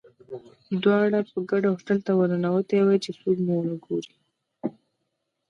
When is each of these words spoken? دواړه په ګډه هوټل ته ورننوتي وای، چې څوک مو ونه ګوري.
دواړه 0.83 1.19
په 1.31 1.39
ګډه 1.49 1.69
هوټل 1.73 1.99
ته 2.05 2.11
ورننوتي 2.19 2.75
وای، 2.81 2.97
چې 3.05 3.11
څوک 3.19 3.37
مو 3.45 3.53
ونه 3.57 3.75
ګوري. 3.85 4.13